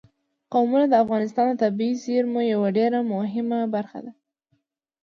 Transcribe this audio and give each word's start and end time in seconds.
قومونه 0.53 0.85
د 0.89 0.93
افغانستان 1.03 1.45
د 1.49 1.55
طبیعي 1.63 1.95
زیرمو 2.03 2.41
یوه 2.53 2.69
ډېره 2.77 2.99
مهمه 3.13 3.59
برخه 3.75 3.99
ده. 4.05 4.11